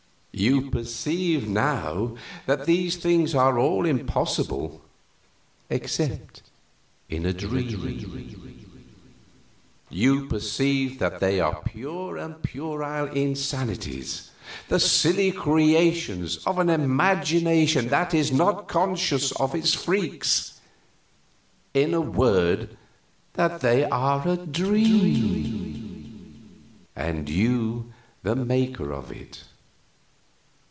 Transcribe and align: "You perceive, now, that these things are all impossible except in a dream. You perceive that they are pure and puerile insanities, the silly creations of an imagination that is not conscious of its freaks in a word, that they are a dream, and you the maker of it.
"You 0.33 0.71
perceive, 0.71 1.47
now, 1.49 2.15
that 2.47 2.65
these 2.65 2.95
things 2.95 3.35
are 3.35 3.59
all 3.59 3.85
impossible 3.85 4.81
except 5.69 6.41
in 7.09 7.25
a 7.27 7.33
dream. 7.33 8.65
You 9.89 10.25
perceive 10.27 10.97
that 10.99 11.19
they 11.19 11.39
are 11.41 11.61
pure 11.63 12.15
and 12.17 12.41
puerile 12.41 13.11
insanities, 13.13 14.31
the 14.69 14.79
silly 14.79 15.31
creations 15.33 16.37
of 16.47 16.57
an 16.59 16.69
imagination 16.69 17.89
that 17.89 18.13
is 18.13 18.31
not 18.31 18.67
conscious 18.69 19.33
of 19.33 19.53
its 19.53 19.73
freaks 19.75 20.59
in 21.73 21.93
a 21.93 21.99
word, 22.01 22.77
that 23.33 23.59
they 23.59 23.83
are 23.83 24.25
a 24.27 24.37
dream, 24.37 26.87
and 26.95 27.27
you 27.29 27.91
the 28.23 28.35
maker 28.37 28.91
of 28.93 29.11
it. 29.11 29.43